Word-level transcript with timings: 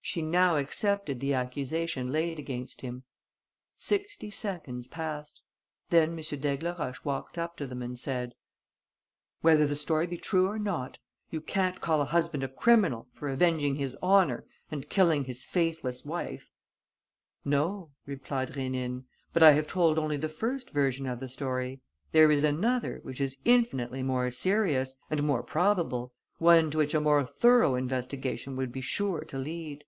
She 0.00 0.22
now 0.22 0.56
accepted 0.56 1.18
the 1.18 1.34
accusation 1.34 2.12
laid 2.12 2.38
against 2.38 2.82
him. 2.82 3.02
Sixty 3.76 4.30
seconds 4.30 4.86
passed. 4.86 5.40
Then 5.90 6.10
M. 6.10 6.16
d'Aigleroche 6.18 7.00
walked 7.04 7.36
up 7.36 7.56
to 7.56 7.66
them 7.66 7.82
and 7.82 7.98
said: 7.98 8.36
"Whether 9.40 9.66
the 9.66 9.74
story 9.74 10.06
be 10.06 10.16
true 10.16 10.46
or 10.46 10.60
not, 10.60 10.98
you 11.30 11.40
can't 11.40 11.80
call 11.80 12.00
a 12.02 12.04
husband 12.04 12.44
a 12.44 12.48
criminal 12.48 13.08
for 13.14 13.28
avenging 13.28 13.74
his 13.74 13.96
honour 14.00 14.44
and 14.70 14.88
killing 14.88 15.24
his 15.24 15.44
faithless 15.44 16.04
wife." 16.04 16.52
"No," 17.44 17.90
replied 18.06 18.52
Rénine, 18.52 19.06
"but 19.32 19.42
I 19.42 19.50
have 19.52 19.66
told 19.66 19.98
only 19.98 20.16
the 20.16 20.28
first 20.28 20.70
version 20.70 21.06
of 21.08 21.18
the 21.18 21.28
story. 21.28 21.80
There 22.12 22.30
is 22.30 22.44
another 22.44 23.00
which 23.02 23.20
is 23.20 23.38
infinitely 23.44 24.04
more 24.04 24.30
serious... 24.30 25.00
and 25.10 25.24
more 25.24 25.42
probable, 25.42 26.12
one 26.38 26.70
to 26.70 26.78
which 26.78 26.94
a 26.94 27.00
more 27.00 27.24
thorough 27.26 27.74
investigation 27.74 28.54
would 28.54 28.70
be 28.70 28.80
sure 28.80 29.24
to 29.24 29.36
lead." 29.36 29.82